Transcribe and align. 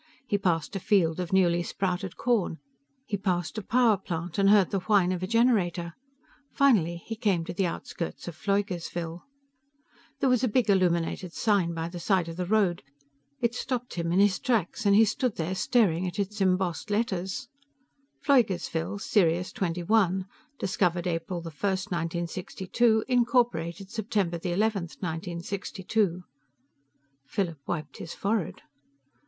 He 0.25 0.39
passed 0.39 0.75
a 0.75 0.79
field 0.79 1.19
of 1.19 1.31
newly 1.31 1.61
sprouted 1.61 2.17
corn. 2.17 2.57
He 3.05 3.17
passed 3.17 3.59
a 3.59 3.61
power 3.61 3.97
plant, 3.97 4.39
and 4.39 4.49
heard 4.49 4.71
the 4.71 4.79
whine 4.79 5.11
of 5.11 5.21
a 5.21 5.27
generator. 5.27 5.93
Finally 6.51 7.03
he 7.05 7.15
came 7.15 7.45
to 7.45 7.53
the 7.53 7.67
outskirts 7.67 8.27
of 8.27 8.35
Pfleugersville. 8.35 9.21
There 10.19 10.27
was 10.27 10.43
a 10.43 10.47
big 10.47 10.71
illuminated 10.71 11.33
sign 11.33 11.75
by 11.75 11.87
the 11.87 11.99
side 11.99 12.27
of 12.27 12.35
the 12.37 12.47
road. 12.47 12.81
It 13.41 13.53
stopped 13.53 13.93
him 13.93 14.11
in 14.11 14.19
his 14.19 14.39
tracks, 14.39 14.87
and 14.87 14.95
he 14.95 15.05
stood 15.05 15.35
there 15.35 15.53
staring 15.53 16.07
at 16.07 16.17
its 16.17 16.41
embossed 16.41 16.89
letters: 16.89 17.47
PFLEUGERSVILLE, 18.25 18.97
SIRIUS 18.99 19.53
XXI 19.53 20.25
Discovered 20.57 21.05
April 21.05 21.41
1, 21.41 21.51
1962 21.51 23.03
Incorporated 23.07 23.91
September 23.91 24.39
11, 24.43 24.81
1962 24.97 26.23
Philip 27.27 27.59
wiped 27.67 27.97
his 27.97 28.15
forehead. 28.15 28.63